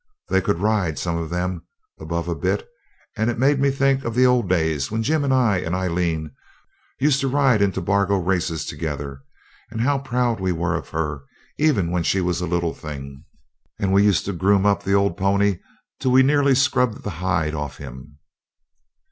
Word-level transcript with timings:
They 0.29 0.41
could 0.41 0.57
ride, 0.57 0.97
some 0.97 1.15
of 1.19 1.29
them, 1.29 1.61
above 1.99 2.27
a 2.27 2.33
bit, 2.33 2.67
and 3.15 3.29
it 3.29 3.37
made 3.37 3.59
me 3.59 3.69
think 3.69 4.03
of 4.03 4.15
the 4.15 4.25
old 4.25 4.49
days 4.49 4.89
when 4.89 5.03
Jim 5.03 5.23
and 5.23 5.31
I 5.31 5.57
and 5.59 5.75
Aileen 5.75 6.31
used 6.99 7.21
to 7.21 7.27
ride 7.27 7.61
into 7.61 7.81
Bargo 7.81 8.17
races 8.17 8.65
together, 8.65 9.21
and 9.69 9.79
how 9.79 9.99
proud 9.99 10.39
we 10.39 10.51
were 10.53 10.75
of 10.75 10.89
her, 10.89 11.21
even 11.59 11.91
when 11.91 12.01
she 12.01 12.19
was 12.19 12.41
a 12.41 12.47
little 12.47 12.73
thing, 12.73 13.25
and 13.79 13.93
we 13.93 14.03
used 14.03 14.25
to 14.25 14.33
groom 14.33 14.65
up 14.65 14.81
the 14.81 14.93
old 14.95 15.17
pony 15.17 15.59
till 15.99 16.09
we 16.13 16.23
nearly 16.23 16.55
scrubbed 16.55 17.03
the 17.03 17.11
hide 17.21 17.53
off 17.53 17.77
him. 17.77 18.17